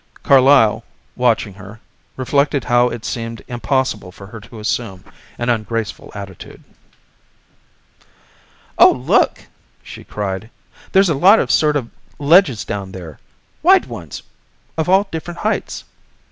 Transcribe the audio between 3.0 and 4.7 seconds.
seemed impossible for her to